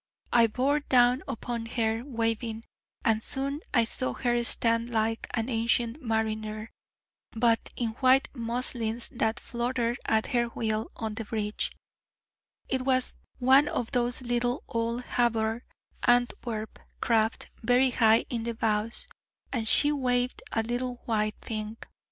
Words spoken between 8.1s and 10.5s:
muslins that fluttered, at her